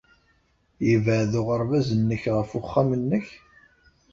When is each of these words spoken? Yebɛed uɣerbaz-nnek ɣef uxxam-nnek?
Yebɛed 0.87 1.33
uɣerbaz-nnek 1.39 2.23
ɣef 2.35 2.49
uxxam-nnek? 2.59 3.27